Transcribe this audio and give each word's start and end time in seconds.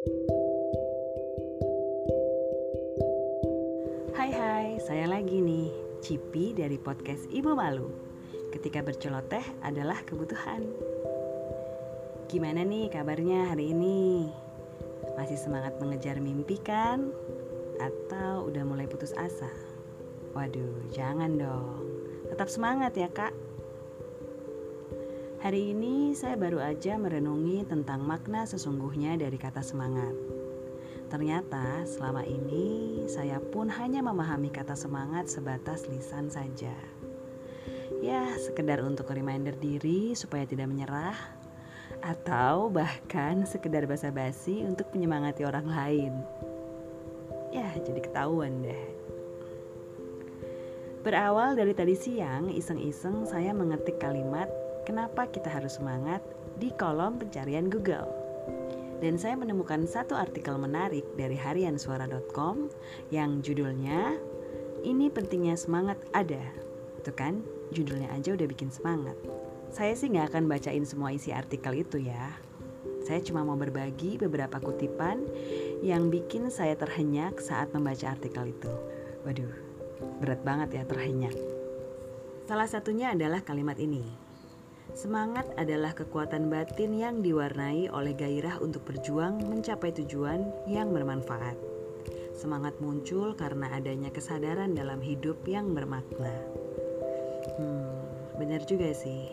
Hai 0.00 0.08
hai, 4.32 4.80
saya 4.80 5.04
lagi 5.04 5.44
nih, 5.44 5.68
Cipi 6.00 6.56
dari 6.56 6.80
podcast 6.80 7.28
Ibu 7.28 7.52
Malu. 7.52 7.92
Ketika 8.48 8.80
berceloteh 8.80 9.44
adalah 9.60 10.00
kebutuhan. 10.08 10.64
Gimana 12.32 12.64
nih 12.64 12.88
kabarnya 12.88 13.52
hari 13.52 13.76
ini? 13.76 14.32
Masih 15.20 15.36
semangat 15.36 15.76
mengejar 15.76 16.16
mimpi 16.16 16.56
kan? 16.64 17.12
Atau 17.76 18.48
udah 18.48 18.64
mulai 18.64 18.88
putus 18.88 19.12
asa? 19.20 19.52
Waduh, 20.32 20.88
jangan 20.96 21.36
dong. 21.36 21.84
Tetap 22.32 22.48
semangat 22.48 22.96
ya 22.96 23.12
kak. 23.12 23.36
Hari 25.40 25.72
ini 25.72 26.12
saya 26.12 26.36
baru 26.36 26.60
aja 26.60 27.00
merenungi 27.00 27.64
tentang 27.64 28.04
makna 28.04 28.44
sesungguhnya 28.44 29.16
dari 29.16 29.40
kata 29.40 29.64
semangat. 29.64 30.12
Ternyata 31.08 31.88
selama 31.88 32.28
ini 32.28 33.00
saya 33.08 33.40
pun 33.40 33.72
hanya 33.72 34.04
memahami 34.04 34.52
kata 34.52 34.76
semangat 34.76 35.32
sebatas 35.32 35.88
lisan 35.88 36.28
saja. 36.28 36.76
Ya, 38.04 38.36
sekedar 38.36 38.84
untuk 38.84 39.08
reminder 39.08 39.56
diri 39.56 40.12
supaya 40.12 40.44
tidak 40.44 40.68
menyerah 40.68 41.16
atau 42.04 42.68
bahkan 42.68 43.48
sekedar 43.48 43.88
basa-basi 43.88 44.60
untuk 44.68 44.92
menyemangati 44.92 45.48
orang 45.48 45.64
lain. 45.72 46.12
Ya, 47.48 47.72
jadi 47.80 48.04
ketahuan 48.04 48.60
deh. 48.60 48.84
Berawal 51.00 51.56
dari 51.56 51.72
tadi 51.72 51.96
siang, 51.96 52.52
iseng-iseng 52.52 53.24
saya 53.24 53.56
mengetik 53.56 53.96
kalimat 53.96 54.52
"Kenapa 54.90 55.30
kita 55.30 55.46
harus 55.46 55.78
semangat?" 55.78 56.18
di 56.60 56.68
kolom 56.76 57.16
pencarian 57.16 57.72
Google 57.72 58.20
dan 59.00 59.16
saya 59.16 59.32
menemukan 59.32 59.88
satu 59.88 60.12
artikel 60.12 60.60
menarik 60.60 61.08
dari 61.16 61.32
hariansuara.com 61.32 62.68
yang 63.08 63.40
judulnya 63.40 64.20
ini 64.84 65.08
pentingnya 65.08 65.56
semangat 65.56 65.96
ada. 66.12 66.40
Itu 67.00 67.12
kan 67.16 67.40
judulnya 67.72 68.12
aja 68.12 68.36
udah 68.36 68.44
bikin 68.44 68.68
semangat. 68.68 69.16
Saya 69.72 69.96
sih 69.96 70.12
nggak 70.12 70.36
akan 70.36 70.44
bacain 70.52 70.84
semua 70.84 71.16
isi 71.16 71.32
artikel 71.32 71.80
itu 71.80 71.96
ya. 72.04 72.36
Saya 73.00 73.24
cuma 73.24 73.40
mau 73.40 73.56
berbagi 73.56 74.20
beberapa 74.20 74.60
kutipan 74.60 75.24
yang 75.80 76.12
bikin 76.12 76.52
saya 76.52 76.76
terhenyak 76.76 77.40
saat 77.40 77.72
membaca 77.72 78.12
artikel 78.12 78.52
itu. 78.52 78.72
Waduh, 79.24 79.52
berat 80.20 80.44
banget 80.44 80.76
ya 80.76 80.82
terhenyak. 80.84 81.32
Salah 82.44 82.68
satunya 82.68 83.16
adalah 83.16 83.40
kalimat 83.40 83.80
ini. 83.80 84.29
Semangat 84.92 85.46
adalah 85.54 85.94
kekuatan 85.94 86.50
batin 86.50 86.94
yang 86.98 87.22
diwarnai 87.22 87.86
oleh 87.90 88.14
gairah 88.14 88.58
untuk 88.58 88.82
berjuang 88.86 89.38
mencapai 89.46 89.94
tujuan 89.94 90.50
yang 90.66 90.90
bermanfaat. 90.90 91.54
Semangat 92.34 92.74
muncul 92.82 93.36
karena 93.36 93.70
adanya 93.70 94.10
kesadaran 94.10 94.74
dalam 94.74 94.98
hidup 94.98 95.38
yang 95.46 95.76
bermakna. 95.76 96.34
Hmm, 97.60 98.02
benar 98.40 98.66
juga 98.66 98.90
sih. 98.90 99.30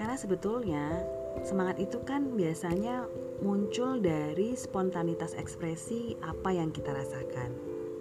Karena 0.00 0.16
sebetulnya 0.16 1.04
semangat 1.44 1.76
itu 1.82 2.00
kan 2.06 2.32
biasanya 2.32 3.04
muncul 3.44 4.00
dari 4.00 4.56
spontanitas 4.56 5.36
ekspresi 5.36 6.16
apa 6.24 6.56
yang 6.56 6.72
kita 6.72 6.92
rasakan. 6.96 7.52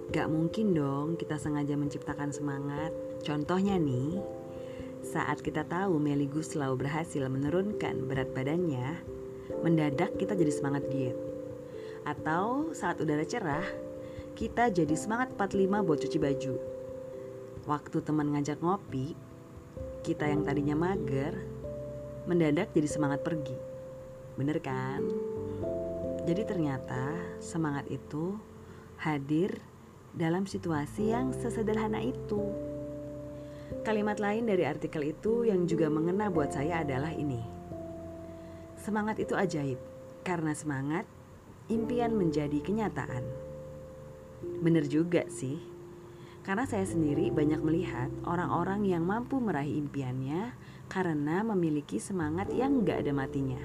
Gak 0.10 0.26
mungkin 0.26 0.74
dong 0.74 1.20
kita 1.20 1.38
sengaja 1.38 1.78
menciptakan 1.78 2.34
semangat. 2.34 2.90
Contohnya 3.22 3.78
nih, 3.78 4.39
saat 5.10 5.42
kita 5.42 5.66
tahu 5.66 5.98
Meli 5.98 6.30
Guslau 6.30 6.78
berhasil 6.78 7.26
menurunkan 7.26 8.06
berat 8.06 8.30
badannya, 8.30 9.02
mendadak 9.66 10.14
kita 10.22 10.38
jadi 10.38 10.54
semangat 10.54 10.86
diet. 10.94 11.18
Atau 12.06 12.70
saat 12.78 13.02
udara 13.02 13.26
cerah, 13.26 13.66
kita 14.38 14.70
jadi 14.70 14.94
semangat 14.94 15.34
45 15.34 15.82
buat 15.82 15.98
cuci 16.06 16.18
baju. 16.22 16.54
Waktu 17.66 17.98
teman 18.06 18.38
ngajak 18.38 18.62
ngopi, 18.62 19.18
kita 20.06 20.30
yang 20.30 20.46
tadinya 20.46 20.78
mager, 20.78 21.34
mendadak 22.30 22.70
jadi 22.78 22.86
semangat 22.86 23.26
pergi. 23.26 23.58
Bener 24.38 24.62
kan? 24.62 25.02
Jadi 26.30 26.46
ternyata 26.46 27.18
semangat 27.42 27.90
itu 27.90 28.38
hadir 29.02 29.58
dalam 30.14 30.46
situasi 30.46 31.18
yang 31.18 31.34
sesederhana 31.34 31.98
itu. 31.98 32.70
Kalimat 33.86 34.18
lain 34.18 34.50
dari 34.50 34.66
artikel 34.66 35.14
itu 35.14 35.46
yang 35.46 35.70
juga 35.70 35.88
mengena 35.88 36.28
buat 36.28 36.52
saya 36.52 36.82
adalah 36.82 37.14
ini. 37.14 37.42
Semangat 38.80 39.22
itu 39.22 39.38
ajaib, 39.38 39.78
karena 40.26 40.52
semangat, 40.58 41.06
impian 41.70 42.18
menjadi 42.18 42.60
kenyataan. 42.66 43.24
Bener 44.64 44.88
juga 44.90 45.28
sih, 45.30 45.60
karena 46.44 46.66
saya 46.66 46.88
sendiri 46.88 47.30
banyak 47.30 47.62
melihat 47.62 48.10
orang-orang 48.26 48.88
yang 48.88 49.04
mampu 49.06 49.38
meraih 49.38 49.78
impiannya 49.78 50.56
karena 50.90 51.46
memiliki 51.46 52.02
semangat 52.02 52.50
yang 52.50 52.82
gak 52.82 53.06
ada 53.06 53.14
matinya. 53.14 53.64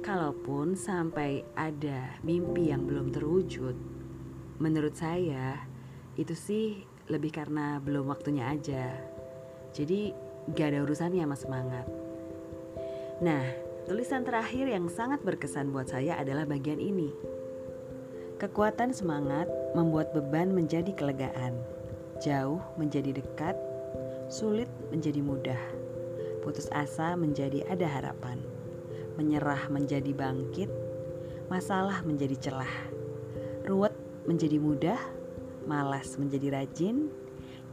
Kalaupun 0.00 0.78
sampai 0.78 1.44
ada 1.58 2.16
mimpi 2.24 2.72
yang 2.72 2.86
belum 2.86 3.12
terwujud, 3.12 3.76
menurut 4.62 4.94
saya 4.96 5.66
itu 6.14 6.32
sih 6.36 6.89
lebih 7.10 7.34
karena 7.34 7.82
belum 7.82 8.06
waktunya 8.06 8.46
aja. 8.46 8.94
Jadi 9.74 10.14
gak 10.54 10.72
ada 10.72 10.86
urusannya 10.86 11.26
sama 11.26 11.36
semangat. 11.36 11.86
Nah, 13.20 13.44
tulisan 13.84 14.24
terakhir 14.24 14.70
yang 14.70 14.88
sangat 14.88 15.20
berkesan 15.26 15.74
buat 15.74 15.90
saya 15.90 16.16
adalah 16.16 16.48
bagian 16.48 16.80
ini. 16.80 17.12
Kekuatan 18.40 18.96
semangat 18.96 19.50
membuat 19.76 20.16
beban 20.16 20.48
menjadi 20.48 20.96
kelegaan, 20.96 21.60
jauh 22.24 22.62
menjadi 22.80 23.12
dekat, 23.12 23.52
sulit 24.32 24.70
menjadi 24.88 25.20
mudah, 25.20 25.60
putus 26.40 26.72
asa 26.72 27.12
menjadi 27.20 27.68
ada 27.68 27.84
harapan, 27.84 28.40
menyerah 29.20 29.68
menjadi 29.68 30.16
bangkit, 30.16 30.72
masalah 31.52 32.00
menjadi 32.00 32.38
celah, 32.40 32.74
ruwet 33.68 33.92
menjadi 34.24 34.56
mudah, 34.56 35.00
malas 35.64 36.16
menjadi 36.16 36.60
rajin, 36.60 37.10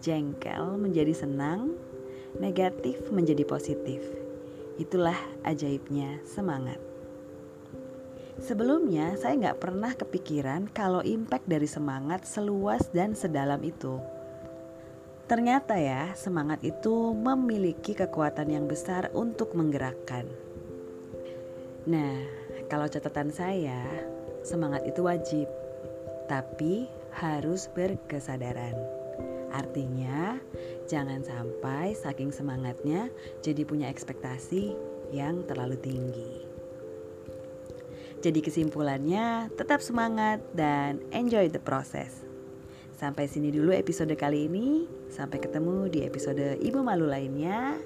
jengkel 0.02 0.76
menjadi 0.80 1.14
senang, 1.14 1.76
negatif 2.38 3.10
menjadi 3.10 3.44
positif. 3.48 4.02
Itulah 4.78 5.18
ajaibnya 5.42 6.22
semangat. 6.24 6.78
Sebelumnya 8.38 9.18
saya 9.18 9.34
nggak 9.34 9.60
pernah 9.60 9.92
kepikiran 9.98 10.70
kalau 10.70 11.02
impact 11.02 11.50
dari 11.50 11.66
semangat 11.66 12.30
seluas 12.30 12.86
dan 12.94 13.18
sedalam 13.18 13.58
itu. 13.66 13.98
Ternyata 15.26 15.76
ya, 15.76 16.14
semangat 16.14 16.64
itu 16.64 17.12
memiliki 17.12 17.98
kekuatan 17.98 18.48
yang 18.54 18.70
besar 18.70 19.12
untuk 19.12 19.58
menggerakkan. 19.58 20.24
Nah, 21.90 22.16
kalau 22.72 22.88
catatan 22.88 23.34
saya, 23.34 23.84
semangat 24.46 24.88
itu 24.88 25.04
wajib, 25.04 25.50
tapi 26.32 26.88
harus 27.18 27.66
berkesadaran. 27.74 28.78
Artinya, 29.50 30.38
jangan 30.86 31.26
sampai 31.26 31.98
saking 31.98 32.30
semangatnya 32.30 33.10
jadi 33.42 33.66
punya 33.66 33.90
ekspektasi 33.90 34.78
yang 35.10 35.42
terlalu 35.50 35.80
tinggi. 35.82 36.46
Jadi 38.22 38.40
kesimpulannya, 38.42 39.54
tetap 39.54 39.82
semangat 39.82 40.42
dan 40.54 41.02
enjoy 41.14 41.50
the 41.50 41.62
process. 41.62 42.26
Sampai 42.98 43.30
sini 43.30 43.54
dulu 43.54 43.70
episode 43.70 44.14
kali 44.18 44.50
ini. 44.50 44.90
Sampai 45.14 45.38
ketemu 45.38 45.86
di 45.86 46.02
episode 46.02 46.58
Ibu 46.58 46.82
Malu 46.82 47.06
lainnya. 47.06 47.78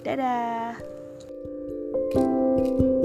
Dadah. 0.00 0.80
thank 2.10 2.80
you 2.80 2.99